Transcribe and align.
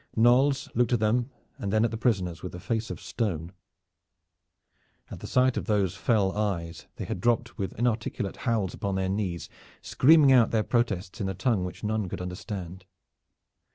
Knolles 0.15 0.67
looked 0.73 0.93
at 0.93 0.99
them 0.99 1.29
and 1.59 1.71
then 1.71 1.85
at 1.85 1.91
the 1.91 1.95
prisoners 1.95 2.41
with 2.41 2.55
a 2.55 2.59
face 2.59 2.89
of 2.89 2.99
stone. 2.99 3.51
At 5.11 5.19
the 5.19 5.27
sight 5.27 5.57
of 5.57 5.65
those 5.65 5.93
fell 5.95 6.31
eyes 6.31 6.87
they 6.95 7.05
had 7.05 7.21
dropped 7.21 7.59
with 7.59 7.77
inarticulate 7.77 8.37
howls 8.37 8.73
upon 8.73 8.95
their 8.95 9.09
knees, 9.09 9.47
screaming 9.79 10.31
out 10.31 10.49
their 10.49 10.63
protests 10.63 11.21
in 11.21 11.29
a 11.29 11.35
tongue 11.35 11.65
which 11.65 11.83
none 11.83 12.09
could 12.09 12.19
understand. 12.19 12.85